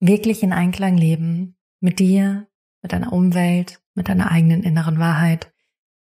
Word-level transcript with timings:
wirklich 0.00 0.42
in 0.42 0.52
Einklang 0.52 0.96
leben 0.96 1.56
mit 1.80 1.98
dir, 1.98 2.46
mit 2.82 2.92
deiner 2.92 3.12
Umwelt, 3.12 3.80
mit 3.94 4.08
deiner 4.08 4.30
eigenen 4.30 4.62
inneren 4.62 4.98
Wahrheit, 4.98 5.52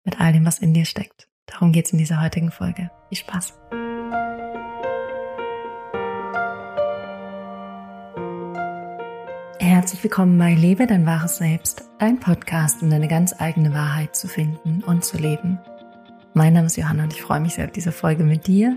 mit 0.04 0.20
all 0.20 0.32
dem, 0.32 0.44
was 0.44 0.58
in 0.58 0.74
dir 0.74 0.84
steckt. 0.84 1.28
Darum 1.46 1.72
geht's 1.72 1.92
in 1.92 1.98
dieser 1.98 2.20
heutigen 2.20 2.50
Folge. 2.50 2.90
Viel 3.08 3.18
Spaß! 3.18 3.54
Herzlich 9.58 10.02
willkommen 10.02 10.38
bei 10.38 10.54
Lebe 10.54 10.86
dein 10.86 11.06
wahres 11.06 11.36
Selbst, 11.36 11.88
dein 11.98 12.18
Podcast, 12.18 12.82
um 12.82 12.90
deine 12.90 13.08
ganz 13.08 13.34
eigene 13.40 13.72
Wahrheit 13.72 14.16
zu 14.16 14.26
finden 14.26 14.82
und 14.82 15.04
zu 15.04 15.16
leben. 15.16 15.58
Mein 16.34 16.54
Name 16.54 16.66
ist 16.66 16.76
Johanna 16.76 17.04
und 17.04 17.12
ich 17.12 17.22
freue 17.22 17.40
mich 17.40 17.54
sehr 17.54 17.66
auf 17.66 17.72
diese 17.72 17.92
Folge 17.92 18.24
mit 18.24 18.46
dir 18.46 18.76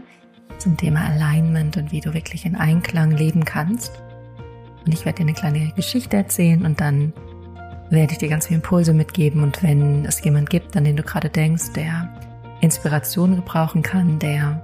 zum 0.57 0.78
Thema 0.78 1.05
Alignment 1.05 1.78
und 1.78 1.91
wie 1.91 2.02
du 2.02 2.14
wirklich 2.14 2.46
in 2.46 2.55
Einklang 2.55 3.12
leben 3.12 3.46
kannst 3.46 4.02
und 4.90 4.96
ich 4.96 5.06
werde 5.06 5.18
dir 5.18 5.26
eine 5.26 5.34
kleine 5.34 5.71
Geschichte 5.76 6.18
erzählen 6.18 6.66
und 6.66 6.82
dann 6.82 7.13
werde 7.91 8.13
ich 8.13 8.18
dir 8.18 8.27
ganz 8.27 8.48
viele 8.48 8.58
Impulse 8.58 8.91
mitgeben. 8.91 9.44
Und 9.44 9.62
wenn 9.62 10.04
es 10.04 10.23
jemand 10.23 10.50
gibt, 10.50 10.76
an 10.76 10.84
den 10.84 10.96
du 10.96 11.04
gerade 11.04 11.30
denkst, 11.30 11.73
der 11.76 12.09
Inspiration 12.59 13.36
gebrauchen 13.36 13.84
kann, 13.84 14.18
der 14.18 14.63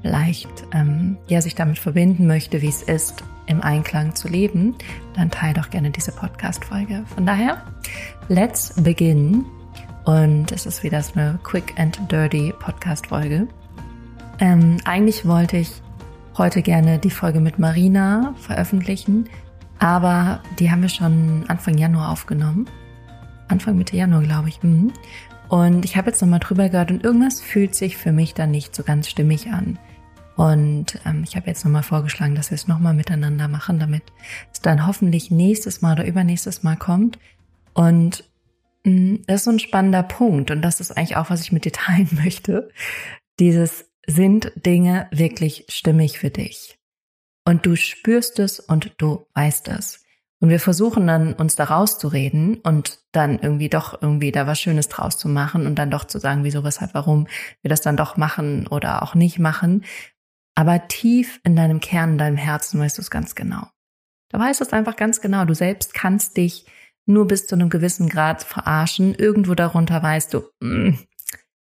vielleicht 0.00 0.48
ähm, 0.72 1.18
ja 1.28 1.42
sich 1.42 1.54
damit 1.54 1.78
verbinden 1.78 2.26
möchte, 2.26 2.62
wie 2.62 2.68
es 2.68 2.82
ist, 2.82 3.22
im 3.44 3.60
Einklang 3.60 4.14
zu 4.14 4.28
leben, 4.28 4.76
dann 5.14 5.30
teile 5.30 5.54
doch 5.54 5.68
gerne 5.68 5.90
diese 5.90 6.12
Podcast-Folge. 6.12 7.04
Von 7.14 7.26
daher, 7.26 7.62
let's 8.28 8.80
begin. 8.82 9.44
Und 10.06 10.52
es 10.52 10.64
ist 10.64 10.82
wieder 10.82 11.02
so 11.02 11.20
eine 11.20 11.38
quick 11.42 11.74
and 11.78 12.00
dirty 12.10 12.54
Podcast-Folge. 12.58 13.46
Ähm, 14.40 14.78
eigentlich 14.86 15.26
wollte 15.26 15.58
ich 15.58 15.82
heute 16.38 16.62
gerne 16.62 16.98
die 16.98 17.10
Folge 17.10 17.40
mit 17.40 17.58
Marina 17.58 18.34
veröffentlichen, 18.38 19.28
aber 19.78 20.42
die 20.58 20.70
haben 20.70 20.82
wir 20.82 20.88
schon 20.88 21.44
Anfang 21.48 21.76
Januar 21.76 22.10
aufgenommen. 22.10 22.66
Anfang 23.48 23.76
Mitte 23.76 23.96
Januar, 23.96 24.22
glaube 24.22 24.48
ich. 24.48 24.62
Mhm. 24.62 24.92
Und 25.48 25.84
ich 25.84 25.96
habe 25.96 26.10
jetzt 26.10 26.20
nochmal 26.20 26.40
drüber 26.40 26.68
gehört 26.68 26.90
und 26.90 27.04
irgendwas 27.04 27.40
fühlt 27.40 27.74
sich 27.74 27.96
für 27.96 28.12
mich 28.12 28.34
dann 28.34 28.50
nicht 28.50 28.74
so 28.74 28.82
ganz 28.82 29.08
stimmig 29.08 29.50
an. 29.50 29.78
Und 30.36 31.00
ähm, 31.04 31.24
ich 31.26 31.34
habe 31.34 31.48
jetzt 31.48 31.64
nochmal 31.64 31.82
vorgeschlagen, 31.82 32.36
dass 32.36 32.50
wir 32.50 32.54
es 32.54 32.68
nochmal 32.68 32.94
miteinander 32.94 33.48
machen, 33.48 33.80
damit 33.80 34.04
es 34.52 34.60
dann 34.60 34.86
hoffentlich 34.86 35.30
nächstes 35.30 35.82
Mal 35.82 35.94
oder 35.94 36.06
übernächstes 36.06 36.62
Mal 36.62 36.76
kommt. 36.76 37.18
Und 37.74 38.24
mh, 38.84 38.92
mm, 38.92 39.22
das 39.26 39.36
ist 39.36 39.44
so 39.44 39.50
ein 39.50 39.58
spannender 39.58 40.04
Punkt 40.04 40.50
und 40.50 40.62
das 40.62 40.80
ist 40.80 40.96
eigentlich 40.96 41.16
auch, 41.16 41.30
was 41.30 41.40
ich 41.40 41.50
mit 41.50 41.64
dir 41.64 41.72
teilen 41.72 42.08
möchte. 42.22 42.68
Dieses 43.40 43.87
sind 44.08 44.50
Dinge 44.56 45.06
wirklich 45.12 45.66
stimmig 45.68 46.18
für 46.18 46.30
dich. 46.30 46.78
Und 47.44 47.66
du 47.66 47.76
spürst 47.76 48.38
es 48.38 48.58
und 48.58 48.94
du 48.98 49.26
weißt 49.34 49.68
es. 49.68 50.04
Und 50.40 50.48
wir 50.48 50.60
versuchen 50.60 51.06
dann, 51.06 51.34
uns 51.34 51.56
da 51.56 51.64
rauszureden 51.64 52.56
und 52.58 53.00
dann 53.12 53.38
irgendwie 53.38 53.68
doch 53.68 54.00
irgendwie 54.00 54.32
da 54.32 54.46
was 54.46 54.60
Schönes 54.60 54.88
draus 54.88 55.18
zu 55.18 55.28
machen 55.28 55.66
und 55.66 55.74
dann 55.76 55.90
doch 55.90 56.04
zu 56.04 56.18
sagen, 56.18 56.44
wieso, 56.44 56.64
weshalb, 56.64 56.94
warum 56.94 57.26
wir 57.60 57.68
das 57.68 57.80
dann 57.80 57.96
doch 57.96 58.16
machen 58.16 58.66
oder 58.66 59.02
auch 59.02 59.14
nicht 59.14 59.38
machen. 59.38 59.84
Aber 60.54 60.88
tief 60.88 61.40
in 61.44 61.56
deinem 61.56 61.80
Kern, 61.80 62.12
in 62.12 62.18
deinem 62.18 62.36
Herzen 62.36 62.80
weißt 62.80 62.98
du 62.98 63.02
es 63.02 63.10
ganz 63.10 63.34
genau. 63.34 63.66
Da 64.30 64.38
weißt 64.38 64.60
du 64.60 64.64
es 64.64 64.72
einfach 64.72 64.96
ganz 64.96 65.20
genau. 65.20 65.44
Du 65.44 65.54
selbst 65.54 65.92
kannst 65.92 66.36
dich 66.36 66.66
nur 67.04 67.26
bis 67.26 67.46
zu 67.46 67.56
einem 67.56 67.68
gewissen 67.68 68.08
Grad 68.08 68.42
verarschen. 68.42 69.14
Irgendwo 69.14 69.54
darunter 69.54 70.02
weißt 70.02 70.34
du, 70.34 70.44
mm, 70.60 70.98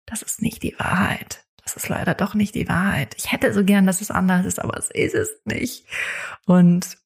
das 0.06 0.22
ist 0.22 0.42
nicht 0.42 0.64
die 0.64 0.78
Wahrheit 0.78 1.45
das 1.66 1.76
ist 1.76 1.90
leider 1.90 2.14
doch 2.14 2.36
nicht 2.36 2.56
die 2.56 2.70
Wahrheit. 2.70 3.16
Ich 3.18 3.32
hätte 3.32 3.54
so 3.54 3.64
gern, 3.66 3.88
dass 3.88 4.00
es 4.00 4.12
anders 4.12 4.46
ist, 4.46 4.60
aber 4.60 4.78
es 4.78 4.92
ist 4.92 5.16
es 5.16 5.42
nicht. 5.46 5.86
Und 6.46 6.98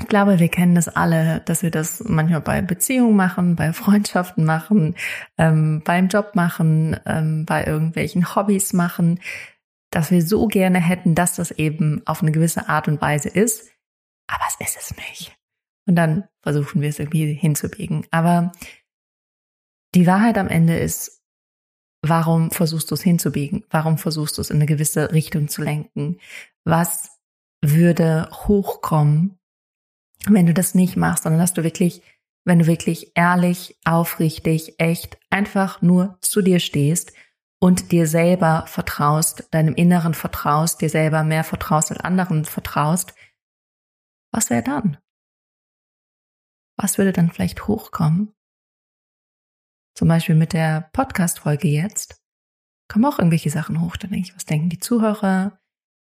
ich 0.00 0.08
glaube, 0.08 0.38
wir 0.38 0.48
kennen 0.48 0.74
das 0.74 0.88
alle, 0.88 1.40
dass 1.46 1.62
wir 1.62 1.70
das 1.70 2.04
manchmal 2.04 2.40
bei 2.40 2.60
Beziehungen 2.60 3.16
machen, 3.16 3.56
bei 3.56 3.72
Freundschaften 3.72 4.44
machen, 4.44 4.96
ähm, 5.38 5.82
beim 5.84 6.08
Job 6.08 6.32
machen, 6.34 6.98
ähm, 7.06 7.46
bei 7.46 7.64
irgendwelchen 7.64 8.34
Hobbys 8.34 8.72
machen, 8.72 9.20
dass 9.90 10.10
wir 10.10 10.22
so 10.22 10.48
gerne 10.48 10.80
hätten, 10.80 11.14
dass 11.14 11.36
das 11.36 11.52
eben 11.52 12.02
auf 12.04 12.22
eine 12.22 12.32
gewisse 12.32 12.68
Art 12.68 12.88
und 12.88 13.00
Weise 13.00 13.28
ist, 13.28 13.70
aber 14.26 14.44
es 14.48 14.66
ist 14.66 14.76
es 14.76 14.96
nicht. 14.96 15.36
Und 15.86 15.96
dann 15.96 16.28
versuchen 16.42 16.82
wir 16.82 16.90
es 16.90 16.98
irgendwie 16.98 17.32
hinzubiegen. 17.32 18.06
Aber 18.10 18.52
die 19.94 20.06
Wahrheit 20.06 20.36
am 20.36 20.48
Ende 20.48 20.78
ist, 20.78 21.17
Warum 22.08 22.50
versuchst 22.50 22.90
du 22.90 22.94
es 22.94 23.02
hinzubiegen? 23.02 23.64
Warum 23.70 23.98
versuchst 23.98 24.38
du 24.38 24.42
es 24.42 24.50
in 24.50 24.56
eine 24.56 24.66
gewisse 24.66 25.12
Richtung 25.12 25.48
zu 25.48 25.62
lenken? 25.62 26.18
Was 26.64 27.18
würde 27.62 28.28
hochkommen, 28.32 29.38
wenn 30.26 30.46
du 30.46 30.54
das 30.54 30.74
nicht 30.74 30.96
machst, 30.96 31.24
sondern 31.24 31.40
dass 31.40 31.54
du 31.54 31.64
wirklich, 31.64 32.02
wenn 32.44 32.60
du 32.60 32.66
wirklich 32.66 33.12
ehrlich, 33.14 33.78
aufrichtig, 33.84 34.78
echt 34.78 35.18
einfach 35.30 35.82
nur 35.82 36.18
zu 36.20 36.42
dir 36.42 36.60
stehst 36.60 37.12
und 37.60 37.92
dir 37.92 38.06
selber 38.06 38.64
vertraust, 38.66 39.48
deinem 39.50 39.74
Inneren 39.74 40.14
vertraust, 40.14 40.80
dir 40.80 40.90
selber 40.90 41.24
mehr 41.24 41.44
vertraust 41.44 41.90
als 41.90 42.00
anderen 42.00 42.44
vertraust, 42.44 43.14
was 44.32 44.50
wäre 44.50 44.62
dann? 44.62 44.98
Was 46.76 46.98
würde 46.98 47.12
dann 47.12 47.30
vielleicht 47.30 47.66
hochkommen? 47.66 48.34
Zum 49.98 50.06
Beispiel 50.06 50.36
mit 50.36 50.52
der 50.52 50.90
Podcast-Folge 50.92 51.66
jetzt 51.66 52.22
kommen 52.86 53.04
auch 53.04 53.18
irgendwelche 53.18 53.50
Sachen 53.50 53.80
hoch. 53.80 53.96
Da 53.96 54.06
denke 54.06 54.28
ich, 54.28 54.36
was 54.36 54.44
denken 54.44 54.68
die 54.68 54.78
Zuhörer? 54.78 55.58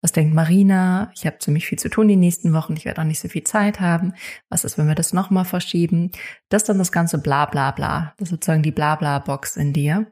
Was 0.01 0.13
denkt 0.13 0.33
Marina? 0.33 1.11
Ich 1.13 1.25
habe 1.25 1.39
ziemlich 1.39 1.67
viel 1.67 1.77
zu 1.77 1.89
tun 1.89 2.07
die 2.07 2.15
nächsten 2.15 2.53
Wochen. 2.53 2.71
Ich 2.77 2.85
werde 2.85 3.01
auch 3.01 3.05
nicht 3.05 3.19
so 3.19 3.27
viel 3.27 3.43
Zeit 3.43 3.81
haben. 3.81 4.13
Was 4.47 4.63
ist, 4.63 4.77
wenn 4.77 4.87
wir 4.87 4.95
das 4.95 5.11
nochmal 5.11 5.43
verschieben? 5.43 6.13
Das 6.47 6.61
ist 6.61 6.69
dann 6.69 6.77
das 6.77 6.93
ganze 6.93 7.17
bla 7.17 7.45
bla 7.47 7.71
bla. 7.71 8.13
Das 8.15 8.27
ist 8.27 8.29
sozusagen 8.29 8.63
die 8.63 8.71
bla 8.71 8.95
bla 8.95 9.19
Box 9.19 9.57
in 9.57 9.73
dir. 9.73 10.09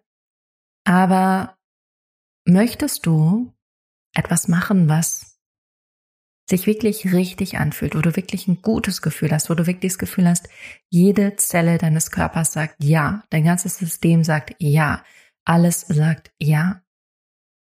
Aber 0.83 1.55
möchtest 2.43 3.05
du 3.05 3.53
etwas 4.13 4.49
machen, 4.49 4.89
was 4.89 5.38
sich 6.49 6.65
wirklich 6.65 7.13
richtig 7.13 7.57
anfühlt, 7.57 7.95
wo 7.95 8.01
du 8.01 8.15
wirklich 8.15 8.47
ein 8.47 8.61
gutes 8.61 9.01
Gefühl 9.01 9.31
hast, 9.31 9.49
wo 9.49 9.53
du 9.53 9.67
wirklich 9.67 9.93
das 9.93 9.99
Gefühl 9.99 10.27
hast, 10.27 10.49
jede 10.89 11.35
Zelle 11.35 11.77
deines 11.77 12.11
Körpers 12.11 12.53
sagt 12.53 12.83
ja, 12.83 13.23
dein 13.29 13.43
ganzes 13.43 13.77
System 13.77 14.23
sagt 14.23 14.55
ja, 14.57 15.03
alles 15.45 15.81
sagt 15.81 16.31
ja. 16.39 16.83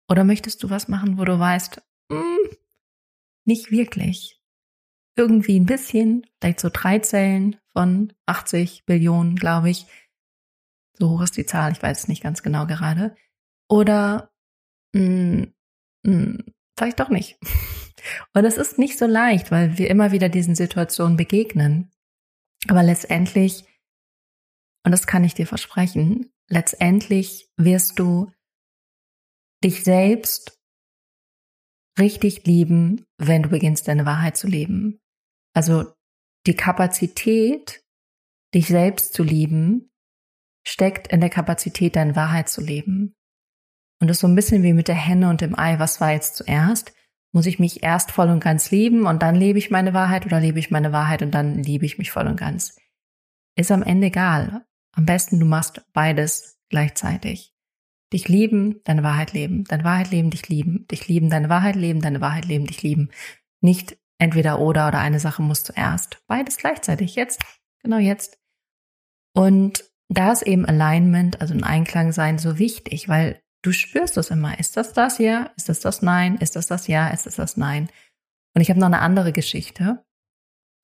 Oder 0.08 0.22
möchtest 0.22 0.62
du 0.62 0.70
was 0.70 0.86
machen, 0.86 1.18
wo 1.18 1.24
du 1.24 1.38
weißt, 1.38 1.82
mm, 2.10 2.54
nicht 3.44 3.72
wirklich. 3.72 4.40
Irgendwie 5.16 5.58
ein 5.58 5.66
bisschen, 5.66 6.26
vielleicht 6.40 6.60
so 6.60 6.70
drei 6.72 7.00
Zellen 7.00 7.56
von 7.72 8.12
80 8.26 8.84
Billionen, 8.86 9.34
glaube 9.34 9.70
ich. 9.70 9.86
So 10.98 11.10
hoch 11.10 11.22
ist 11.22 11.36
die 11.36 11.46
Zahl, 11.46 11.72
ich 11.72 11.82
weiß 11.82 12.00
es 12.00 12.08
nicht 12.08 12.22
ganz 12.22 12.42
genau 12.42 12.66
gerade. 12.66 13.16
Oder 13.68 14.30
mh, 14.94 15.46
mm, 16.04 16.10
mm, 16.10 16.38
vielleicht 16.78 17.00
doch 17.00 17.08
nicht. 17.08 17.36
Und 18.34 18.44
es 18.44 18.56
ist 18.56 18.78
nicht 18.78 18.98
so 18.98 19.06
leicht, 19.06 19.50
weil 19.50 19.78
wir 19.78 19.90
immer 19.90 20.12
wieder 20.12 20.28
diesen 20.28 20.54
Situationen 20.54 21.16
begegnen. 21.16 21.90
Aber 22.68 22.82
letztendlich, 22.82 23.64
und 24.84 24.92
das 24.92 25.06
kann 25.06 25.24
ich 25.24 25.34
dir 25.34 25.46
versprechen, 25.46 26.32
letztendlich 26.48 27.48
wirst 27.56 27.98
du 27.98 28.30
dich 29.62 29.84
selbst 29.84 30.58
richtig 31.98 32.44
lieben, 32.46 33.06
wenn 33.18 33.42
du 33.42 33.48
beginnst, 33.48 33.88
deine 33.88 34.06
Wahrheit 34.06 34.36
zu 34.36 34.46
leben. 34.46 35.00
Also 35.54 35.92
die 36.46 36.54
Kapazität, 36.54 37.82
dich 38.54 38.68
selbst 38.68 39.14
zu 39.14 39.22
lieben, 39.22 39.90
steckt 40.66 41.08
in 41.08 41.20
der 41.20 41.30
Kapazität, 41.30 41.96
deine 41.96 42.16
Wahrheit 42.16 42.48
zu 42.48 42.60
leben. 42.60 43.14
Und 44.00 44.08
das 44.08 44.18
ist 44.18 44.20
so 44.20 44.28
ein 44.28 44.34
bisschen 44.34 44.62
wie 44.62 44.74
mit 44.74 44.88
der 44.88 44.94
Henne 44.94 45.30
und 45.30 45.40
dem 45.40 45.58
Ei. 45.58 45.78
Was 45.78 46.00
war 46.00 46.12
jetzt 46.12 46.36
zuerst? 46.36 46.92
Muss 47.36 47.44
ich 47.44 47.58
mich 47.58 47.82
erst 47.82 48.12
voll 48.12 48.30
und 48.30 48.40
ganz 48.40 48.70
lieben 48.70 49.04
und 49.04 49.20
dann 49.20 49.34
lebe 49.34 49.58
ich 49.58 49.70
meine 49.70 49.92
Wahrheit 49.92 50.24
oder 50.24 50.40
lebe 50.40 50.58
ich 50.58 50.70
meine 50.70 50.90
Wahrheit 50.92 51.20
und 51.20 51.32
dann 51.32 51.62
liebe 51.62 51.84
ich 51.84 51.98
mich 51.98 52.10
voll 52.10 52.26
und 52.26 52.38
ganz? 52.38 52.80
Ist 53.56 53.70
am 53.70 53.82
Ende 53.82 54.06
egal. 54.06 54.64
Am 54.92 55.04
besten 55.04 55.38
du 55.38 55.44
machst 55.44 55.84
beides 55.92 56.58
gleichzeitig. 56.70 57.54
Dich 58.10 58.26
lieben, 58.28 58.80
deine 58.84 59.02
Wahrheit 59.02 59.34
leben, 59.34 59.64
deine 59.64 59.84
Wahrheit 59.84 60.10
leben, 60.10 60.30
dich 60.30 60.48
lieben, 60.48 60.86
dich 60.90 61.08
lieben, 61.08 61.28
deine 61.28 61.50
Wahrheit 61.50 61.76
leben, 61.76 62.00
deine 62.00 62.22
Wahrheit 62.22 62.46
leben, 62.46 62.64
dich 62.64 62.82
lieben. 62.82 63.10
Nicht 63.60 63.98
entweder 64.16 64.58
oder 64.58 64.88
oder 64.88 65.00
eine 65.00 65.20
Sache 65.20 65.42
muss 65.42 65.62
zuerst. 65.62 66.22
Beides 66.28 66.56
gleichzeitig. 66.56 67.16
Jetzt. 67.16 67.44
Genau 67.82 67.98
jetzt. 67.98 68.38
Und 69.34 69.84
da 70.08 70.32
ist 70.32 70.40
eben 70.40 70.64
Alignment, 70.64 71.42
also 71.42 71.52
ein 71.52 71.64
Einklang 71.64 72.12
sein, 72.12 72.38
so 72.38 72.58
wichtig, 72.58 73.10
weil 73.10 73.42
Du 73.66 73.72
spürst 73.72 74.16
es 74.16 74.30
immer. 74.30 74.60
Ist 74.60 74.76
das 74.76 74.92
das 74.92 75.18
Ja? 75.18 75.50
Ist 75.56 75.68
das 75.68 75.80
das 75.80 76.00
Nein? 76.00 76.36
Ist 76.36 76.54
das 76.54 76.68
das 76.68 76.86
Ja? 76.86 77.08
Ist 77.08 77.26
das 77.26 77.34
das 77.34 77.56
Nein? 77.56 77.90
Und 78.54 78.60
ich 78.60 78.70
habe 78.70 78.78
noch 78.78 78.86
eine 78.86 79.00
andere 79.00 79.32
Geschichte, 79.32 80.04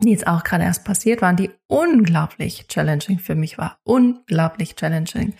die 0.02 0.10
jetzt 0.10 0.26
auch 0.26 0.42
gerade 0.42 0.64
erst 0.64 0.84
passiert 0.84 1.22
war, 1.22 1.32
die 1.32 1.52
unglaublich 1.68 2.66
challenging 2.66 3.20
für 3.20 3.36
mich 3.36 3.56
war. 3.56 3.78
Unglaublich 3.84 4.74
challenging. 4.74 5.36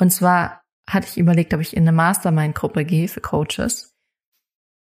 Und 0.00 0.10
zwar 0.14 0.62
hatte 0.88 1.06
ich 1.08 1.18
überlegt, 1.18 1.52
ob 1.52 1.60
ich 1.60 1.76
in 1.76 1.82
eine 1.82 1.92
Mastermind-Gruppe 1.92 2.86
gehe 2.86 3.08
für 3.08 3.20
Coaches 3.20 3.94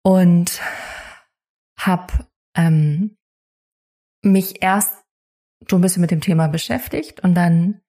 und 0.02 0.62
habe 1.78 2.26
ähm, 2.56 3.18
mich 4.24 4.64
erst 4.64 5.04
so 5.70 5.76
ein 5.76 5.82
bisschen 5.82 6.00
mit 6.00 6.12
dem 6.12 6.22
Thema 6.22 6.48
beschäftigt 6.48 7.20
und 7.20 7.36
dann 7.36 7.82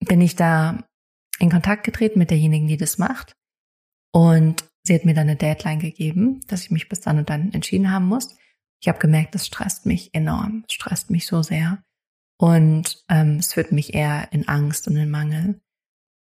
bin 0.00 0.20
ich 0.20 0.36
da 0.36 0.84
in 1.44 1.50
Kontakt 1.50 1.84
getreten 1.84 2.18
mit 2.18 2.30
derjenigen, 2.30 2.66
die 2.66 2.76
das 2.76 2.98
macht. 2.98 3.36
Und 4.12 4.64
sie 4.82 4.94
hat 4.94 5.04
mir 5.04 5.14
dann 5.14 5.28
eine 5.28 5.36
Deadline 5.36 5.78
gegeben, 5.78 6.40
dass 6.46 6.62
ich 6.62 6.70
mich 6.70 6.88
bis 6.88 7.00
dann 7.00 7.18
und 7.18 7.30
dann 7.30 7.52
entschieden 7.52 7.90
haben 7.90 8.06
muss. 8.06 8.36
Ich 8.80 8.88
habe 8.88 8.98
gemerkt, 8.98 9.34
das 9.34 9.46
stresst 9.46 9.86
mich 9.86 10.14
enorm, 10.14 10.64
es 10.68 10.74
stresst 10.74 11.10
mich 11.10 11.26
so 11.26 11.42
sehr. 11.42 11.82
Und 12.38 13.04
ähm, 13.08 13.36
es 13.36 13.52
führt 13.52 13.72
mich 13.72 13.94
eher 13.94 14.32
in 14.32 14.48
Angst 14.48 14.88
und 14.88 14.96
in 14.96 15.10
Mangel. 15.10 15.60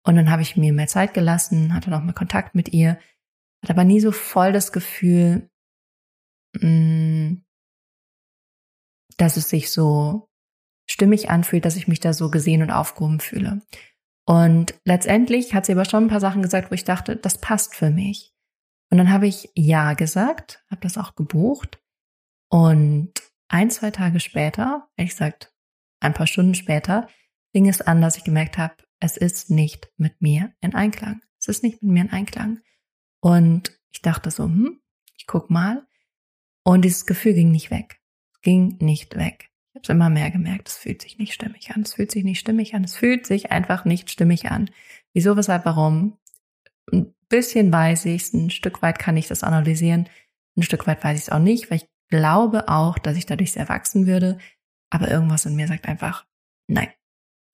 Und 0.05 0.15
dann 0.15 0.29
habe 0.29 0.41
ich 0.41 0.57
mir 0.57 0.73
mehr 0.73 0.87
Zeit 0.87 1.13
gelassen, 1.13 1.73
hatte 1.73 1.89
noch 1.89 2.03
mal 2.03 2.13
Kontakt 2.13 2.55
mit 2.55 2.69
ihr, 2.73 2.99
hatte 3.63 3.73
aber 3.73 3.85
nie 3.85 4.01
so 4.01 4.11
voll 4.11 4.51
das 4.51 4.71
Gefühl, 4.71 5.49
mh, 6.59 6.67
mm, 6.67 7.45
dass 9.17 9.37
es 9.37 9.49
sich 9.49 9.71
so 9.71 10.29
stimmig 10.89 11.29
anfühlt, 11.29 11.65
dass 11.65 11.75
ich 11.75 11.87
mich 11.87 11.99
da 11.99 12.13
so 12.13 12.29
gesehen 12.29 12.61
und 12.61 12.71
aufgehoben 12.71 13.19
fühle. 13.19 13.61
Und 14.25 14.79
letztendlich 14.85 15.53
hat 15.53 15.65
sie 15.65 15.73
aber 15.73 15.85
schon 15.85 16.05
ein 16.05 16.09
paar 16.09 16.19
Sachen 16.19 16.41
gesagt, 16.41 16.71
wo 16.71 16.75
ich 16.75 16.85
dachte, 16.85 17.15
das 17.15 17.39
passt 17.39 17.75
für 17.75 17.89
mich. 17.89 18.33
Und 18.89 18.97
dann 18.97 19.11
habe 19.11 19.27
ich 19.27 19.49
Ja 19.55 19.93
gesagt, 19.93 20.63
habe 20.69 20.81
das 20.81 20.97
auch 20.97 21.15
gebucht. 21.15 21.81
Und 22.49 23.11
ein, 23.49 23.69
zwei 23.69 23.91
Tage 23.91 24.19
später, 24.19 24.87
ehrlich 24.95 25.13
gesagt, 25.13 25.53
ein 25.99 26.13
paar 26.13 26.27
Stunden 26.27 26.55
später, 26.55 27.07
fing 27.51 27.67
es 27.67 27.81
an, 27.81 28.01
dass 28.01 28.17
ich 28.17 28.23
gemerkt 28.23 28.57
habe, 28.57 28.75
es 28.99 29.17
ist 29.17 29.49
nicht 29.49 29.91
mit 29.97 30.21
mir 30.21 30.53
in 30.61 30.75
Einklang. 30.75 31.21
Es 31.39 31.47
ist 31.47 31.63
nicht 31.63 31.81
mit 31.81 31.91
mir 31.91 32.01
in 32.03 32.11
Einklang. 32.11 32.61
Und 33.19 33.77
ich 33.91 34.01
dachte 34.01 34.31
so, 34.31 34.45
hm, 34.45 34.81
ich 35.17 35.27
guck 35.27 35.49
mal. 35.49 35.85
Und 36.63 36.83
dieses 36.85 37.05
Gefühl 37.05 37.33
ging 37.33 37.51
nicht 37.51 37.71
weg. 37.71 37.99
Ging 38.41 38.77
nicht 38.79 39.17
weg. 39.17 39.49
Ich 39.73 39.75
habe 39.75 39.83
es 39.85 39.89
immer 39.89 40.11
mehr 40.11 40.29
gemerkt, 40.29 40.69
es 40.69 40.77
fühlt 40.77 41.01
sich 41.01 41.17
nicht 41.17 41.33
stimmig 41.33 41.71
an. 41.71 41.81
Es 41.81 41.95
fühlt 41.95 42.11
sich 42.11 42.23
nicht 42.23 42.39
stimmig 42.39 42.75
an. 42.75 42.83
Es 42.83 42.95
fühlt 42.95 43.25
sich 43.25 43.51
einfach 43.51 43.85
nicht 43.85 44.11
stimmig 44.11 44.51
an. 44.51 44.69
Wieso, 45.13 45.35
weshalb, 45.35 45.65
warum? 45.65 46.19
Ein 46.91 47.15
bisschen 47.27 47.73
weiß 47.73 48.05
ich 48.05 48.21
es, 48.21 48.33
ein 48.33 48.51
Stück 48.51 48.83
weit 48.83 48.99
kann 48.99 49.17
ich 49.17 49.27
das 49.27 49.41
analysieren. 49.41 50.07
Ein 50.55 50.61
Stück 50.61 50.85
weit 50.85 51.03
weiß 51.03 51.17
ich 51.17 51.23
es 51.23 51.29
auch 51.31 51.39
nicht, 51.39 51.71
weil 51.71 51.77
ich 51.77 51.89
glaube 52.07 52.69
auch, 52.69 52.99
dass 52.99 53.17
ich 53.17 53.25
dadurch 53.25 53.53
sehr 53.53 53.67
wachsen 53.67 54.05
würde. 54.05 54.37
Aber 54.91 55.09
irgendwas 55.09 55.47
in 55.47 55.55
mir 55.55 55.67
sagt 55.67 55.87
einfach, 55.87 56.27
nein, 56.67 56.89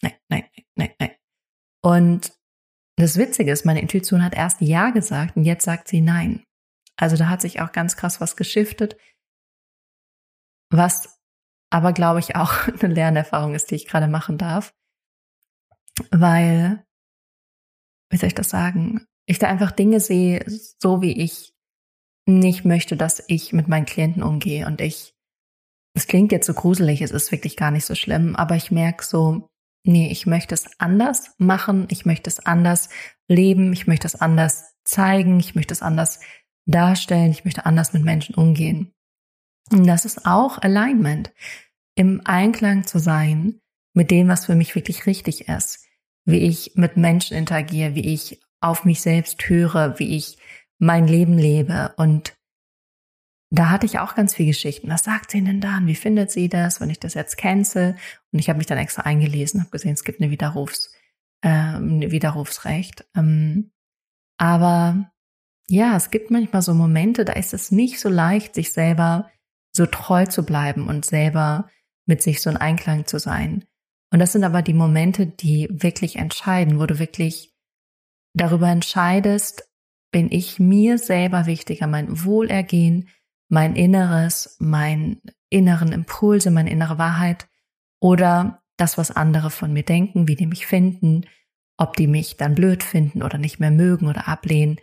nein, 0.01 0.15
nein, 0.27 0.43
nein, 0.75 0.91
nein. 0.99 1.11
Und 1.81 2.33
das 2.97 3.15
Witzige 3.15 3.53
ist, 3.53 3.65
meine 3.65 3.81
Intuition 3.81 4.25
hat 4.25 4.35
erst 4.35 4.59
Ja 4.59 4.89
gesagt 4.89 5.37
und 5.37 5.45
jetzt 5.45 5.63
sagt 5.63 5.87
sie 5.87 6.01
Nein. 6.01 6.43
Also 6.97 7.15
da 7.15 7.29
hat 7.29 7.39
sich 7.39 7.61
auch 7.61 7.71
ganz 7.71 7.95
krass 7.95 8.19
was 8.19 8.35
geschiftet, 8.35 8.97
was 10.69 11.18
aber, 11.69 11.93
glaube 11.93 12.19
ich, 12.19 12.35
auch 12.35 12.53
eine 12.81 12.93
Lernerfahrung 12.93 13.55
ist, 13.55 13.71
die 13.71 13.75
ich 13.75 13.87
gerade 13.87 14.07
machen 14.07 14.37
darf. 14.37 14.73
Weil, 16.11 16.85
wie 18.09 18.17
soll 18.17 18.27
ich 18.27 18.35
das 18.35 18.49
sagen, 18.49 19.05
ich 19.25 19.39
da 19.39 19.47
einfach 19.47 19.71
Dinge 19.71 19.99
sehe, 19.99 20.43
so 20.47 21.01
wie 21.01 21.21
ich 21.21 21.53
nicht 22.25 22.65
möchte, 22.65 22.95
dass 22.95 23.23
ich 23.27 23.53
mit 23.53 23.67
meinen 23.67 23.85
Klienten 23.85 24.23
umgehe. 24.23 24.65
Und 24.65 24.81
ich, 24.81 25.13
es 25.95 26.07
klingt 26.07 26.31
jetzt 26.31 26.47
so 26.47 26.53
gruselig, 26.53 27.01
es 27.01 27.11
ist 27.11 27.31
wirklich 27.31 27.57
gar 27.57 27.71
nicht 27.71 27.85
so 27.85 27.95
schlimm, 27.95 28.35
aber 28.35 28.55
ich 28.55 28.71
merke 28.71 29.03
so, 29.03 29.49
nee, 29.85 30.09
ich 30.11 30.25
möchte 30.25 30.53
es 30.53 30.79
anders 30.79 31.35
machen, 31.37 31.87
ich 31.89 32.05
möchte 32.05 32.29
es 32.29 32.39
anders 32.39 32.89
leben, 33.27 33.73
ich 33.73 33.87
möchte 33.87 34.07
es 34.07 34.15
anders 34.15 34.75
zeigen, 34.83 35.39
ich 35.39 35.55
möchte 35.55 35.73
es 35.73 35.81
anders 35.81 36.19
darstellen, 36.65 37.31
ich 37.31 37.45
möchte 37.45 37.65
anders 37.65 37.93
mit 37.93 38.03
Menschen 38.03 38.35
umgehen. 38.35 38.93
Und 39.71 39.85
das 39.85 40.05
ist 40.05 40.25
auch 40.25 40.61
Alignment, 40.61 41.31
im 41.95 42.21
Einklang 42.25 42.87
zu 42.87 42.99
sein 42.99 43.59
mit 43.93 44.11
dem, 44.11 44.27
was 44.27 44.45
für 44.45 44.55
mich 44.55 44.75
wirklich 44.75 45.05
richtig 45.05 45.47
ist, 45.47 45.85
wie 46.25 46.39
ich 46.39 46.73
mit 46.75 46.97
Menschen 46.97 47.35
interagiere, 47.35 47.95
wie 47.95 48.13
ich 48.13 48.41
auf 48.61 48.85
mich 48.85 49.01
selbst 49.01 49.47
höre, 49.49 49.99
wie 49.99 50.15
ich 50.15 50.37
mein 50.79 51.07
Leben 51.07 51.37
lebe 51.37 51.93
und 51.97 52.39
da 53.51 53.69
hatte 53.69 53.85
ich 53.85 53.99
auch 53.99 54.15
ganz 54.15 54.35
viele 54.35 54.49
Geschichten. 54.49 54.89
Was 54.89 55.03
sagt 55.03 55.31
sie 55.31 55.43
denn 55.43 55.59
dann? 55.59 55.87
Wie 55.87 55.95
findet 55.95 56.31
sie 56.31 56.49
das, 56.49 56.79
wenn 56.79 56.89
ich 56.89 56.99
das 56.99 57.15
jetzt 57.15 57.37
cancel? 57.37 57.95
Und 58.31 58.39
ich 58.39 58.47
habe 58.47 58.57
mich 58.57 58.67
dann 58.67 58.77
extra 58.77 59.03
eingelesen, 59.03 59.61
habe 59.61 59.71
gesehen, 59.71 59.93
es 59.93 60.03
gibt 60.03 60.21
eine 60.21 60.29
Widerrufs, 60.29 60.93
äh, 61.41 61.49
ein 61.49 62.11
Widerrufsrecht. 62.11 63.05
Ähm, 63.15 63.71
aber 64.37 65.11
ja, 65.67 65.95
es 65.95 66.11
gibt 66.11 66.29
manchmal 66.29 66.61
so 66.61 66.73
Momente, 66.73 67.25
da 67.25 67.33
ist 67.33 67.53
es 67.53 67.71
nicht 67.71 67.99
so 67.99 68.09
leicht, 68.09 68.53
sich 68.53 68.71
selber 68.71 69.31
so 69.79 69.85
treu 69.85 70.25
zu 70.25 70.43
bleiben 70.43 70.87
und 70.87 71.05
selber 71.05 71.69
mit 72.05 72.21
sich 72.21 72.41
so 72.41 72.49
in 72.49 72.57
Einklang 72.57 73.07
zu 73.07 73.17
sein. 73.17 73.65
Und 74.11 74.19
das 74.19 74.33
sind 74.33 74.43
aber 74.43 74.61
die 74.61 74.73
Momente, 74.73 75.25
die 75.25 75.69
wirklich 75.71 76.17
entscheiden, 76.17 76.79
wo 76.79 76.85
du 76.85 76.99
wirklich 76.99 77.55
darüber 78.33 78.67
entscheidest, 78.67 79.63
bin 80.11 80.31
ich 80.31 80.59
mir 80.59 80.97
selber 80.97 81.45
wichtiger, 81.45 81.87
mein 81.87 82.25
Wohlergehen, 82.25 83.07
mein 83.47 83.75
Inneres, 83.75 84.57
mein 84.59 85.21
inneren 85.49 85.93
Impulse, 85.93 86.51
meine 86.51 86.69
innere 86.69 86.97
Wahrheit 86.97 87.47
oder 88.01 88.61
das, 88.77 88.97
was 88.97 89.11
andere 89.11 89.49
von 89.49 89.71
mir 89.71 89.83
denken, 89.83 90.27
wie 90.27 90.35
die 90.35 90.45
mich 90.45 90.67
finden, 90.67 91.25
ob 91.77 91.95
die 91.95 92.07
mich 92.07 92.35
dann 92.37 92.53
blöd 92.53 92.83
finden 92.83 93.23
oder 93.23 93.37
nicht 93.37 93.59
mehr 93.59 93.71
mögen 93.71 94.07
oder 94.07 94.27
ablehnen 94.27 94.77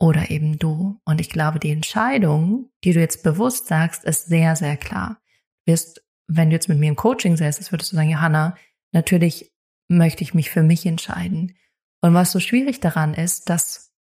oder 0.00 0.30
eben 0.30 0.58
du. 0.58 0.98
Und 1.04 1.20
ich 1.20 1.28
glaube, 1.28 1.60
die 1.60 1.70
Entscheidung, 1.70 2.70
die 2.82 2.92
du 2.92 3.00
jetzt 3.00 3.22
bewusst 3.22 3.66
sagst, 3.66 4.04
ist 4.04 4.26
sehr, 4.26 4.56
sehr 4.56 4.76
klar. 4.76 5.20
Wirst, 5.66 6.02
wenn 6.26 6.48
du 6.48 6.56
jetzt 6.56 6.68
mit 6.68 6.78
mir 6.78 6.88
im 6.88 6.96
Coaching 6.96 7.36
säßt, 7.36 7.70
würdest 7.70 7.92
du 7.92 7.96
sagen, 7.96 8.10
Johanna, 8.10 8.56
natürlich 8.92 9.52
möchte 9.88 10.24
ich 10.24 10.32
mich 10.34 10.50
für 10.50 10.62
mich 10.62 10.86
entscheiden. 10.86 11.54
Und 12.00 12.14
was 12.14 12.32
so 12.32 12.40
schwierig 12.40 12.80
daran 12.80 13.12
ist, 13.12 13.50
dass 13.50 13.92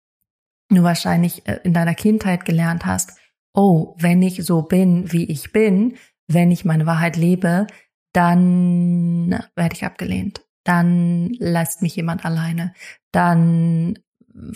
du 0.71 0.83
wahrscheinlich 0.83 1.47
äh, 1.49 1.61
in 1.65 1.75
deiner 1.75 1.95
Kindheit 1.95 2.45
gelernt 2.45 2.87
hast, 2.87 3.19
oh, 3.53 3.97
wenn 3.99 4.23
ich 4.23 4.45
so 4.45 4.63
bin, 4.63 5.13
wie 5.13 5.25
ich 5.25 5.53
bin, 5.53 5.97
wenn 6.29 6.53
ich 6.53 6.65
meine 6.65 6.87
Wahrheit 6.87 7.17
lebe, 7.17 7.67
dann 8.13 9.31
werde 9.57 9.75
ich 9.75 9.85
abgelehnt. 9.85 10.47
Dann 10.65 11.31
lässt 11.39 11.83
mich 11.83 11.97
jemand 11.97 12.25
alleine. 12.25 12.73
Dann 13.11 13.99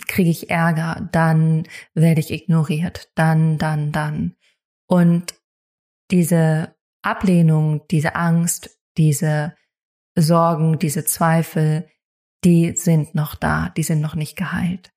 kriege 0.07 0.29
ich 0.29 0.49
Ärger. 0.49 1.09
Dann 1.11 1.67
werde 1.93 2.19
ich 2.19 2.31
ignoriert. 2.31 3.11
Dann, 3.15 3.57
dann, 3.57 3.91
dann. 3.91 4.35
Und 4.87 5.35
diese 6.11 6.75
Ablehnung, 7.01 7.85
diese 7.89 8.15
Angst, 8.15 8.79
diese 8.97 9.55
Sorgen, 10.15 10.79
diese 10.79 11.05
Zweifel, 11.05 11.89
die 12.43 12.75
sind 12.75 13.15
noch 13.15 13.35
da, 13.35 13.69
die 13.69 13.83
sind 13.83 14.01
noch 14.01 14.15
nicht 14.15 14.35
geheilt. 14.35 14.93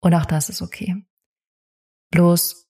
Und 0.00 0.14
auch 0.14 0.24
das 0.24 0.48
ist 0.48 0.62
okay. 0.62 1.04
Bloß 2.10 2.68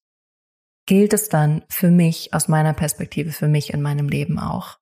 gilt 0.86 1.12
es 1.12 1.28
dann 1.28 1.64
für 1.68 1.90
mich, 1.90 2.32
aus 2.32 2.48
meiner 2.48 2.72
Perspektive, 2.72 3.32
für 3.32 3.48
mich 3.48 3.72
in 3.72 3.82
meinem 3.82 4.08
Leben 4.08 4.38
auch, 4.38 4.78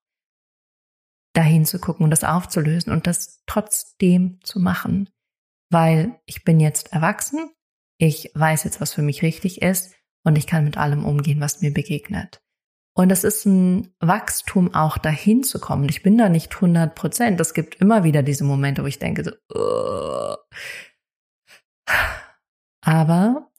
dahin 1.33 1.65
zu 1.65 1.79
gucken 1.79 2.05
und 2.05 2.11
das 2.11 2.23
aufzulösen 2.23 2.93
und 2.93 3.07
das 3.07 3.43
trotzdem 3.45 4.39
zu 4.43 4.59
machen, 4.59 5.09
weil 5.69 6.19
ich 6.25 6.43
bin 6.43 6.59
jetzt 6.59 6.93
erwachsen, 6.93 7.51
ich 7.97 8.31
weiß 8.33 8.63
jetzt, 8.63 8.81
was 8.81 8.93
für 8.93 9.01
mich 9.01 9.21
richtig 9.21 9.61
ist 9.61 9.95
und 10.23 10.37
ich 10.37 10.47
kann 10.47 10.63
mit 10.63 10.77
allem 10.77 11.05
umgehen, 11.05 11.39
was 11.39 11.61
mir 11.61 11.73
begegnet. 11.73 12.41
Und 12.97 13.11
es 13.11 13.23
ist 13.25 13.45
ein 13.45 13.93
Wachstum 13.99 14.73
auch 14.73 14.97
dahin 14.97 15.43
zu 15.43 15.59
kommen. 15.59 15.89
Ich 15.89 16.01
bin 16.01 16.17
da 16.17 16.29
nicht 16.29 16.55
100 16.55 16.95
Prozent. 16.95 17.41
Es 17.41 17.53
gibt 17.53 17.75
immer 17.75 18.05
wieder 18.05 18.23
diese 18.23 18.45
Momente, 18.45 18.83
wo 18.83 18.87
ich 18.87 18.99
denke 18.99 19.23
so, 19.23 19.31
uh. 19.53 20.35
aber 22.81 23.51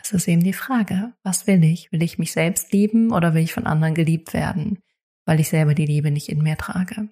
es 0.00 0.12
ist 0.12 0.28
eben 0.28 0.44
die 0.44 0.52
Frage, 0.52 1.12
was 1.22 1.46
will 1.46 1.62
ich? 1.64 1.90
Will 1.92 2.02
ich 2.02 2.18
mich 2.18 2.32
selbst 2.32 2.72
lieben 2.72 3.12
oder 3.12 3.34
will 3.34 3.42
ich 3.42 3.52
von 3.52 3.66
anderen 3.66 3.94
geliebt 3.94 4.32
werden, 4.32 4.82
weil 5.26 5.40
ich 5.40 5.48
selber 5.48 5.74
die 5.74 5.86
Liebe 5.86 6.10
nicht 6.10 6.28
in 6.28 6.42
mir 6.42 6.56
trage? 6.56 7.08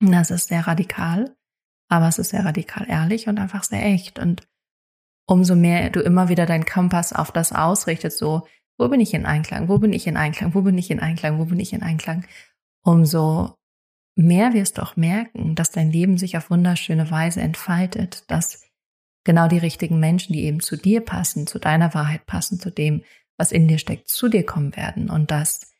Das 0.00 0.30
ist 0.30 0.48
sehr 0.48 0.66
radikal, 0.66 1.36
aber 1.94 2.08
es 2.08 2.18
ist 2.18 2.30
sehr 2.30 2.44
radikal 2.44 2.88
ehrlich 2.88 3.28
und 3.28 3.38
einfach 3.38 3.62
sehr 3.62 3.84
echt. 3.84 4.18
Und 4.18 4.42
umso 5.26 5.54
mehr 5.54 5.90
du 5.90 6.00
immer 6.00 6.28
wieder 6.28 6.44
deinen 6.44 6.66
Kompass 6.66 7.12
auf 7.12 7.30
das 7.30 7.52
ausrichtest, 7.52 8.18
so, 8.18 8.48
wo 8.76 8.88
bin 8.88 9.00
ich 9.00 9.14
in 9.14 9.26
Einklang? 9.26 9.68
Wo 9.68 9.78
bin 9.78 9.92
ich 9.92 10.08
in 10.08 10.16
Einklang? 10.16 10.54
Wo 10.54 10.62
bin 10.62 10.76
ich 10.76 10.90
in 10.90 10.98
Einklang? 10.98 11.38
Wo 11.38 11.44
bin 11.44 11.60
ich 11.60 11.72
in 11.72 11.82
Einklang? 11.82 12.26
Umso 12.82 13.54
mehr 14.16 14.54
wirst 14.54 14.78
du 14.78 14.82
auch 14.82 14.96
merken, 14.96 15.54
dass 15.54 15.70
dein 15.70 15.92
Leben 15.92 16.18
sich 16.18 16.36
auf 16.36 16.50
wunderschöne 16.50 17.12
Weise 17.12 17.40
entfaltet, 17.40 18.28
dass 18.28 18.68
genau 19.22 19.46
die 19.46 19.58
richtigen 19.58 20.00
Menschen, 20.00 20.32
die 20.32 20.44
eben 20.44 20.58
zu 20.58 20.76
dir 20.76 21.00
passen, 21.00 21.46
zu 21.46 21.60
deiner 21.60 21.94
Wahrheit 21.94 22.26
passen, 22.26 22.58
zu 22.58 22.70
dem, 22.70 23.04
was 23.38 23.52
in 23.52 23.68
dir 23.68 23.78
steckt, 23.78 24.08
zu 24.08 24.28
dir 24.28 24.44
kommen 24.44 24.74
werden 24.74 25.10
und 25.10 25.30
dass 25.30 25.72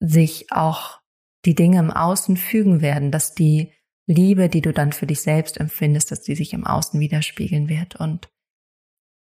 sich 0.00 0.50
auch 0.52 1.00
die 1.44 1.54
Dinge 1.54 1.80
im 1.80 1.90
Außen 1.90 2.38
fügen 2.38 2.80
werden, 2.80 3.10
dass 3.10 3.34
die 3.34 3.72
Liebe, 4.06 4.48
die 4.48 4.60
du 4.60 4.72
dann 4.72 4.92
für 4.92 5.06
dich 5.06 5.22
selbst 5.22 5.58
empfindest, 5.58 6.10
dass 6.10 6.22
die 6.22 6.34
sich 6.34 6.52
im 6.52 6.66
Außen 6.66 7.00
widerspiegeln 7.00 7.68
wird 7.68 7.96
und 7.96 8.28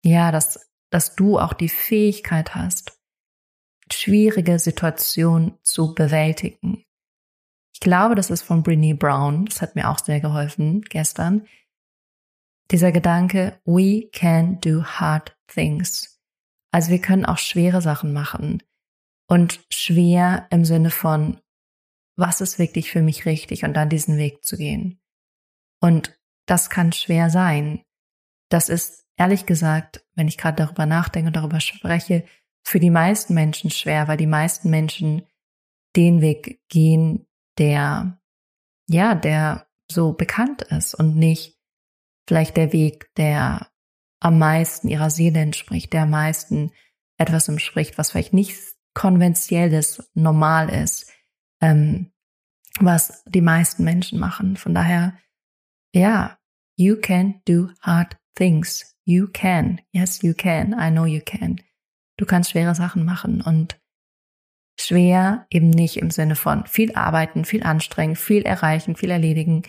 ja, 0.04 0.32
dass, 0.32 0.70
dass 0.92 1.16
du 1.16 1.40
auch 1.40 1.54
die 1.54 1.70
Fähigkeit 1.70 2.56
hast, 2.56 3.00
schwierige 3.92 4.60
Situation 4.60 5.58
zu 5.64 5.96
bewältigen. 5.96 6.84
Ich 7.74 7.80
glaube, 7.80 8.16
das 8.16 8.30
ist 8.30 8.42
von 8.42 8.64
Brene 8.64 8.96
Brown. 8.96 9.46
Das 9.46 9.62
hat 9.62 9.76
mir 9.76 9.90
auch 9.90 10.00
sehr 10.00 10.20
geholfen 10.20 10.82
gestern. 10.82 11.48
Dieser 12.72 12.92
Gedanke, 12.92 13.60
we 13.66 14.10
can 14.12 14.60
do 14.62 14.84
hard 14.84 15.38
things. 15.48 16.20
Also 16.72 16.92
wir 16.92 17.00
können 17.00 17.26
auch 17.26 17.38
schwere 17.38 17.82
Sachen 17.82 18.14
machen. 18.14 18.64
Und 19.30 19.60
schwer 19.70 20.48
im 20.52 20.66
Sinne 20.66 20.90
von, 20.90 21.40
was 22.18 22.42
ist 22.42 22.60
wirklich 22.60 22.92
für 22.92 23.02
mich 23.02 23.26
richtig 23.26 23.64
und 23.64 23.74
dann 23.74 23.90
diesen 23.90 24.18
Weg 24.18 24.44
zu 24.44 24.58
gehen. 24.58 25.00
Und 25.80 26.20
das 26.48 26.70
kann 26.70 26.92
schwer 26.92 27.30
sein. 27.30 27.84
Das 28.50 28.70
ist 28.70 29.06
ehrlich 29.18 29.46
gesagt, 29.46 30.06
wenn 30.16 30.28
ich 30.28 30.38
gerade 30.38 30.64
darüber 30.64 30.86
nachdenke 30.86 31.28
und 31.28 31.36
darüber 31.36 31.60
spreche, 31.60 32.26
für 32.66 32.80
die 32.80 32.90
meisten 32.90 33.34
Menschen 33.34 33.70
schwer, 33.70 34.08
weil 34.08 34.18
die 34.18 34.28
meisten 34.28 34.70
Menschen 34.70 35.26
den 35.96 36.22
Weg 36.22 36.62
gehen, 36.70 37.28
der, 37.58 38.20
ja, 38.90 39.16
der 39.16 39.68
so 39.90 40.14
bekannt 40.14 40.64
ist 40.64 40.94
und 40.96 41.16
nicht 41.16 41.58
vielleicht 42.28 42.58
der 42.58 42.74
Weg, 42.74 43.14
der 43.16 43.70
am 44.20 44.40
meisten 44.40 44.90
ihrer 44.90 45.10
Seele 45.10 45.40
entspricht, 45.40 45.94
der 45.94 46.04
am 46.04 46.10
meisten 46.10 46.72
etwas 47.18 47.48
entspricht, 47.48 47.98
was 47.98 48.12
vielleicht 48.12 48.34
nicht 48.34 48.58
konventionelles, 48.94 50.10
normal 50.14 50.70
ist, 50.70 51.12
ähm, 51.62 52.12
was 52.80 53.24
die 53.26 53.42
meisten 53.42 53.84
Menschen 53.84 54.20
machen. 54.20 54.58
Von 54.58 54.74
daher, 54.74 55.18
ja, 55.94 56.38
you 56.78 56.96
can 56.96 57.42
do 57.48 57.70
hard 57.82 58.18
things. 58.36 58.96
You 59.06 59.28
can. 59.28 59.82
Yes, 59.92 60.22
you 60.22 60.34
can. 60.34 60.74
I 60.74 60.92
know 60.92 61.06
you 61.06 61.22
can. 61.22 61.62
Du 62.18 62.26
kannst 62.26 62.52
schwere 62.52 62.76
Sachen 62.76 63.06
machen 63.06 63.42
und 63.42 63.80
schwer 64.80 65.48
eben 65.50 65.70
nicht 65.70 65.98
im 65.98 66.12
Sinne 66.12 66.36
von 66.36 66.66
viel 66.68 66.94
arbeiten, 66.96 67.46
viel 67.46 67.64
anstrengen, 67.64 68.16
viel 68.16 68.44
erreichen, 68.44 68.96
viel 68.96 69.10
erledigen, 69.10 69.64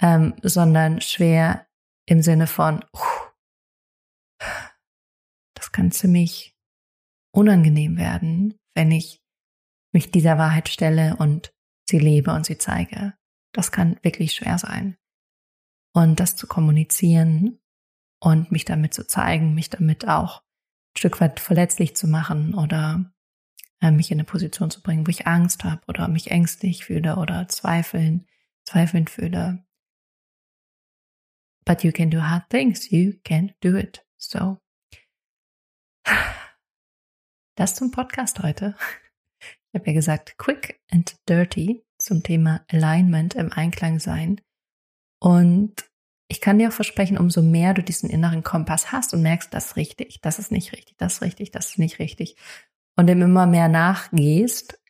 ähm, 0.00 0.34
sondern 0.42 1.00
schwer 1.00 1.66
im 2.06 2.22
Sinne 2.22 2.46
von, 2.46 2.84
uh, 2.94 3.30
das 5.54 5.72
kann 5.72 5.90
ziemlich 5.90 6.56
unangenehm 7.32 7.96
werden, 7.96 8.54
wenn 8.74 8.90
ich 8.90 9.23
mich 9.94 10.10
dieser 10.10 10.36
Wahrheit 10.36 10.68
stelle 10.68 11.16
und 11.16 11.54
sie 11.88 11.98
lebe 11.98 12.32
und 12.32 12.44
sie 12.44 12.58
zeige. 12.58 13.14
Das 13.52 13.72
kann 13.72 13.98
wirklich 14.02 14.34
schwer 14.34 14.58
sein. 14.58 14.98
Und 15.94 16.20
das 16.20 16.36
zu 16.36 16.46
kommunizieren 16.46 17.60
und 18.20 18.50
mich 18.50 18.64
damit 18.64 18.92
zu 18.92 19.06
zeigen, 19.06 19.54
mich 19.54 19.70
damit 19.70 20.08
auch 20.08 20.40
ein 20.40 20.98
Stück 20.98 21.20
weit 21.20 21.38
verletzlich 21.38 21.96
zu 21.96 22.08
machen 22.08 22.54
oder 22.54 23.12
äh, 23.80 23.92
mich 23.92 24.10
in 24.10 24.16
eine 24.16 24.24
Position 24.24 24.70
zu 24.70 24.82
bringen, 24.82 25.06
wo 25.06 25.10
ich 25.10 25.26
Angst 25.28 25.62
habe 25.62 25.82
oder 25.86 26.08
mich 26.08 26.30
ängstlich 26.30 26.84
fühle 26.84 27.16
oder 27.16 27.46
zweifeln, 27.48 28.26
zweifelnd 28.64 29.08
fühle. 29.08 29.64
But 31.64 31.84
you 31.84 31.92
can 31.92 32.10
do 32.10 32.20
hard 32.20 32.50
things. 32.50 32.90
You 32.90 33.14
can 33.24 33.52
do 33.60 33.76
it. 33.76 34.04
So. 34.18 34.58
Das 37.56 37.76
zum 37.76 37.92
Podcast 37.92 38.42
heute. 38.42 38.74
Ich 39.74 39.80
habe 39.80 39.90
ja 39.90 39.94
gesagt, 39.94 40.38
quick 40.38 40.80
and 40.92 41.16
dirty 41.28 41.82
zum 41.98 42.22
Thema 42.22 42.64
Alignment 42.68 43.34
im 43.34 43.50
Einklang 43.50 43.98
sein. 43.98 44.40
Und 45.20 45.90
ich 46.28 46.40
kann 46.40 46.60
dir 46.60 46.68
auch 46.68 46.72
versprechen, 46.72 47.18
umso 47.18 47.42
mehr 47.42 47.74
du 47.74 47.82
diesen 47.82 48.08
inneren 48.08 48.44
Kompass 48.44 48.92
hast 48.92 49.14
und 49.14 49.22
merkst, 49.22 49.52
das 49.52 49.66
ist 49.66 49.76
richtig, 49.76 50.20
das 50.20 50.38
ist 50.38 50.52
nicht 50.52 50.72
richtig, 50.72 50.96
das 50.98 51.14
ist 51.14 51.22
richtig, 51.22 51.50
das 51.50 51.70
ist 51.70 51.78
nicht 51.80 51.98
richtig, 51.98 52.36
und 52.96 53.08
dem 53.08 53.20
immer 53.20 53.46
mehr 53.46 53.66
nachgehst, 53.66 54.80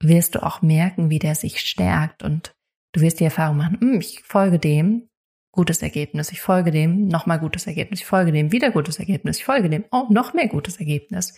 wirst 0.00 0.36
du 0.36 0.44
auch 0.44 0.62
merken, 0.62 1.10
wie 1.10 1.18
der 1.18 1.34
sich 1.34 1.58
stärkt 1.58 2.22
und 2.22 2.54
du 2.92 3.00
wirst 3.00 3.18
die 3.18 3.24
Erfahrung 3.24 3.56
machen, 3.56 3.80
hm, 3.80 3.98
ich 3.98 4.22
folge 4.22 4.60
dem, 4.60 5.08
gutes 5.50 5.82
Ergebnis, 5.82 6.30
ich 6.30 6.40
folge 6.40 6.70
dem, 6.70 7.08
nochmal 7.08 7.40
gutes 7.40 7.66
Ergebnis, 7.66 7.98
ich 7.98 8.06
folge 8.06 8.30
dem, 8.30 8.52
wieder 8.52 8.70
gutes 8.70 9.00
Ergebnis, 9.00 9.38
ich 9.38 9.44
folge 9.44 9.68
dem, 9.68 9.86
oh, 9.90 10.06
noch 10.08 10.34
mehr 10.34 10.46
gutes 10.46 10.76
Ergebnis. 10.76 11.36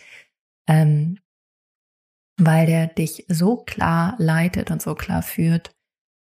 Ähm, 0.69 1.17
weil 2.37 2.65
der 2.65 2.87
dich 2.87 3.25
so 3.27 3.57
klar 3.57 4.15
leitet 4.17 4.71
und 4.71 4.81
so 4.81 4.95
klar 4.95 5.21
führt 5.21 5.71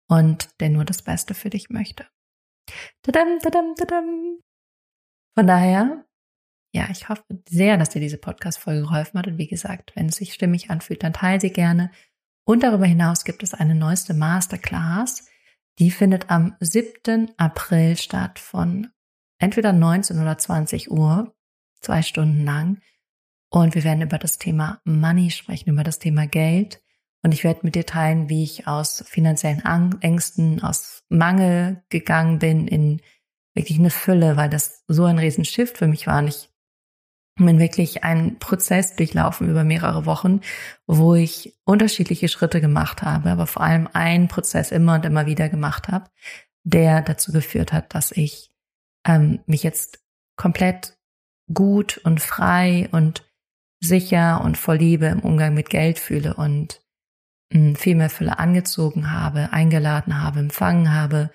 und 0.09 0.49
der 0.61 0.71
nur 0.71 0.85
das 0.85 1.03
Beste 1.03 1.35
für 1.35 1.51
dich 1.51 1.71
möchte. 1.71 2.07
Tadam, 3.03 3.39
tadam, 3.41 3.75
tadam. 3.75 4.41
Von 5.37 5.47
daher, 5.47 6.05
ja, 6.75 6.89
ich 6.91 7.09
hoffe 7.09 7.23
sehr, 7.49 7.77
dass 7.77 7.91
dir 7.91 8.01
diese 8.01 8.19
Podcast-Folge 8.19 8.83
geholfen 8.83 9.19
hat. 9.19 9.27
Und 9.27 9.39
wie 9.39 9.47
gesagt, 9.47 9.93
wenn 9.95 10.07
es 10.07 10.17
sich 10.17 10.35
stimmig 10.35 10.71
anfühlt, 10.71 11.03
dann 11.03 11.13
teile 11.13 11.41
sie 11.41 11.53
gerne. 11.53 11.91
Und 12.45 12.63
darüber 12.63 12.87
hinaus 12.87 13.25
gibt 13.25 13.43
es 13.43 13.55
eine 13.55 13.75
neueste 13.75 14.15
Masterclass. 14.15 15.29
Die 15.79 15.91
findet 15.91 16.31
am 16.31 16.57
7. 16.61 17.33
April 17.37 17.97
statt 17.97 18.39
von 18.39 18.89
entweder 19.39 19.73
19 19.73 20.19
oder 20.21 20.37
20 20.37 20.91
Uhr, 20.91 21.35
zwei 21.81 22.03
Stunden 22.03 22.45
lang. 22.45 22.81
Und 23.51 23.75
wir 23.75 23.85
werden 23.85 24.03
über 24.03 24.19
das 24.19 24.39
Thema 24.39 24.81
Money 24.85 25.31
sprechen, 25.31 25.71
über 25.71 25.85
das 25.85 25.99
Thema 25.99 26.27
Geld. 26.27 26.83
Und 27.23 27.33
ich 27.33 27.45
werde 27.45 27.61
mit 27.63 27.75
dir 27.75 27.87
teilen, 27.87 28.29
wie 28.29 28.45
ich 28.45 28.67
aus 28.67 29.05
finanziellen 29.07 29.63
Ängsten, 30.01 30.63
aus 30.63 31.03
Mangel 31.09 31.83
gegangen 31.89 32.39
bin 32.39 32.69
in 32.69 33.01
wirklich 33.55 33.79
eine 33.79 33.91
Fülle, 33.91 34.37
weil 34.37 34.51
das 34.51 34.85
so 34.87 35.05
ein 35.05 35.19
Riesenshift 35.19 35.79
für 35.79 35.89
mich 35.89 36.07
war. 36.07 36.19
Und 36.19 36.29
ich 36.29 36.49
bin 37.37 37.59
wirklich 37.59 38.05
einen 38.05 38.39
Prozess 38.39 38.97
durchlaufen 38.97 39.49
über 39.49 39.65
mehrere 39.65 40.07
Wochen, 40.07 40.41
wo 40.87 41.15
ich 41.15 41.57
unterschiedliche 41.65 42.29
Schritte 42.29 42.61
gemacht 42.61 43.03
habe, 43.03 43.31
aber 43.31 43.47
vor 43.47 43.63
allem 43.63 43.89
einen 43.93 44.29
Prozess 44.29 44.71
immer 44.71 44.95
und 44.95 45.05
immer 45.05 45.27
wieder 45.27 45.49
gemacht 45.49 45.89
habe, 45.89 46.11
der 46.65 47.03
dazu 47.03 47.33
geführt 47.33 47.73
hat, 47.73 47.95
dass 47.95 48.13
ich 48.13 48.53
ähm, 49.07 49.41
mich 49.47 49.63
jetzt 49.63 50.01
komplett 50.37 50.97
gut 51.53 51.99
und 51.99 52.21
frei 52.21 52.89
und 52.93 53.28
sicher 53.81 54.41
und 54.43 54.57
voll 54.57 54.77
Liebe 54.77 55.07
im 55.07 55.21
Umgang 55.21 55.55
mit 55.55 55.71
Geld 55.71 55.99
fühle 55.99 56.35
und 56.35 56.81
viel 57.51 57.95
mehr 57.95 58.11
Fülle 58.11 58.39
angezogen 58.39 59.11
habe, 59.11 59.53
eingeladen 59.53 60.23
habe, 60.23 60.41
empfangen 60.41 60.93
habe, 60.93 61.31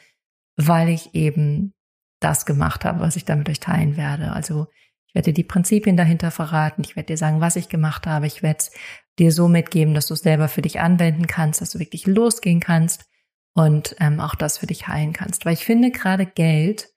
weil 0.55 0.89
ich 0.89 1.15
eben 1.15 1.73
das 2.19 2.45
gemacht 2.45 2.85
habe, 2.85 2.99
was 2.99 3.15
ich 3.15 3.25
damit 3.25 3.49
euch 3.49 3.59
teilen 3.59 3.97
werde. 3.97 4.31
Also 4.31 4.67
ich 5.07 5.15
werde 5.15 5.31
dir 5.31 5.33
die 5.33 5.43
Prinzipien 5.43 5.97
dahinter 5.97 6.29
verraten, 6.29 6.83
ich 6.83 6.95
werde 6.95 7.07
dir 7.07 7.17
sagen, 7.17 7.41
was 7.41 7.55
ich 7.55 7.67
gemacht 7.67 8.05
habe, 8.05 8.27
ich 8.27 8.43
werde 8.43 8.59
es 8.59 8.71
dir 9.19 9.31
so 9.31 9.47
mitgeben, 9.47 9.93
dass 9.93 10.07
du 10.07 10.13
es 10.13 10.21
selber 10.21 10.47
für 10.47 10.61
dich 10.61 10.79
anwenden 10.79 11.27
kannst, 11.27 11.61
dass 11.61 11.71
du 11.71 11.79
wirklich 11.79 12.05
losgehen 12.05 12.59
kannst 12.59 13.05
und 13.55 13.95
ähm, 13.99 14.19
auch 14.19 14.35
das 14.35 14.59
für 14.59 14.67
dich 14.67 14.87
heilen 14.87 15.13
kannst. 15.13 15.45
Weil 15.45 15.53
ich 15.53 15.65
finde 15.65 15.91
gerade 15.91 16.25
Geld 16.25 16.89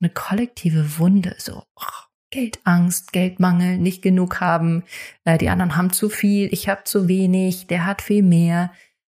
eine 0.00 0.10
kollektive 0.10 0.98
Wunde, 0.98 1.34
so 1.38 1.64
oh, 1.74 2.09
Geldangst, 2.30 3.12
Geldmangel, 3.12 3.78
nicht 3.78 4.02
genug 4.02 4.40
haben, 4.40 4.84
äh, 5.24 5.38
die 5.38 5.48
anderen 5.48 5.76
haben 5.76 5.92
zu 5.92 6.08
viel, 6.08 6.48
ich 6.52 6.68
habe 6.68 6.84
zu 6.84 7.08
wenig, 7.08 7.66
der 7.66 7.86
hat 7.86 8.02
viel 8.02 8.22
mehr 8.22 8.72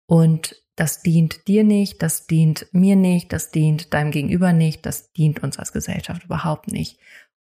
und 0.07 0.63
das 0.77 1.03
dient 1.03 1.47
dir 1.49 1.65
nicht, 1.65 2.03
das 2.03 2.27
dient 2.27 2.67
mir 2.73 2.97
nicht, 2.97 3.33
das 3.33 3.51
dient 3.51 3.93
deinem 3.93 4.11
Gegenüber 4.11 4.53
nicht, 4.53 4.87
das 4.87 5.13
dient 5.13 5.43
uns 5.43 5.59
als 5.59 5.73
Gesellschaft 5.73 6.25
überhaupt 6.25 6.73
nicht. 6.73 6.99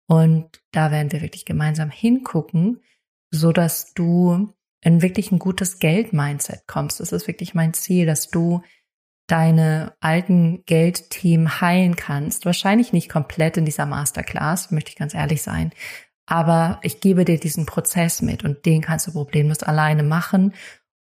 Und 0.08 0.64
da 0.72 0.90
werden 0.92 1.12
wir 1.12 1.22
wirklich 1.22 1.46
gemeinsam 1.46 1.92
hingucken, 1.92 2.82
so 3.30 3.52
dass 3.52 3.94
du 3.94 4.52
in 4.82 5.02
wirklich 5.02 5.32
ein 5.32 5.40
gutes 5.40 5.78
Geld-Mindset 5.78 6.66
kommst. 6.66 7.00
Das 7.00 7.12
ist 7.12 7.28
wirklich 7.28 7.54
mein 7.54 7.74
Ziel, 7.74 8.06
dass 8.08 8.30
du 8.30 8.64
deine 9.32 9.94
alten 10.00 10.64
Geldthemen 10.66 11.62
heilen 11.62 11.96
kannst. 11.96 12.46
Wahrscheinlich 12.46 12.94
nicht 12.94 13.10
komplett 13.10 13.58
in 13.58 13.66
dieser 13.66 13.86
Masterclass, 13.86 14.72
möchte 14.72 14.90
ich 14.90 14.96
ganz 14.96 15.14
ehrlich 15.14 15.42
sein. 15.42 15.72
Aber 16.26 16.80
ich 16.84 17.00
gebe 17.00 17.26
dir 17.26 17.40
diesen 17.40 17.66
Prozess 17.66 18.22
mit 18.22 18.44
und 18.44 18.66
den 18.66 18.82
kannst 18.82 19.08
du 19.08 19.12
problemlos 19.12 19.64
alleine 19.64 20.04
machen. 20.04 20.54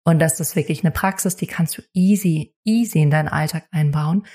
Und 0.04 0.18
das 0.18 0.38
ist 0.40 0.54
wirklich 0.54 0.84
eine 0.84 0.92
Praxis, 0.92 1.36
die 1.36 1.46
kannst 1.46 1.78
du 1.78 1.82
easy, 1.92 2.54
easy 2.64 3.00
in 3.00 3.10
deinen 3.10 3.28
Alltag 3.28 3.66
einbauen. 3.70 4.26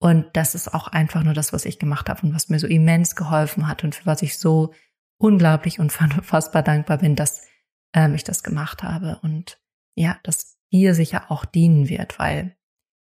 Und 0.00 0.26
das 0.32 0.54
ist 0.54 0.72
auch 0.72 0.88
einfach 0.88 1.22
nur 1.22 1.34
das, 1.34 1.52
was 1.52 1.64
ich 1.64 1.78
gemacht 1.78 2.08
habe 2.08 2.22
und 2.26 2.34
was 2.34 2.48
mir 2.48 2.58
so 2.58 2.66
immens 2.66 3.14
geholfen 3.14 3.68
hat 3.68 3.84
und 3.84 3.94
für 3.94 4.06
was 4.06 4.22
ich 4.22 4.38
so 4.38 4.72
unglaublich 5.18 5.78
und 5.78 6.00
unfassbar 6.00 6.62
dankbar 6.62 6.98
bin, 6.98 7.16
dass 7.16 7.46
ähm, 7.94 8.14
ich 8.14 8.24
das 8.24 8.42
gemacht 8.42 8.82
habe. 8.82 9.18
Und 9.22 9.60
ja, 9.94 10.18
dass 10.22 10.56
dir 10.72 10.94
sicher 10.94 11.30
auch 11.30 11.44
dienen 11.44 11.88
wird, 11.88 12.18
weil 12.18 12.56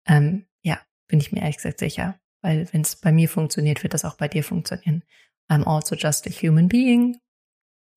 ähm, 0.08 0.46
ja, 0.62 0.78
bin 1.06 1.20
ich 1.20 1.32
mir 1.32 1.40
ehrlich 1.40 1.56
gesagt 1.56 1.78
sicher. 1.78 2.20
Weil 2.42 2.68
wenn 2.72 2.82
es 2.82 2.96
bei 2.96 3.12
mir 3.12 3.28
funktioniert, 3.28 3.82
wird 3.82 3.94
das 3.94 4.04
auch 4.04 4.16
bei 4.16 4.28
dir 4.28 4.44
funktionieren. 4.44 5.02
I'm 5.50 5.64
also 5.64 5.96
just 5.96 6.26
a 6.26 6.30
human 6.30 6.68
being. 6.68 7.18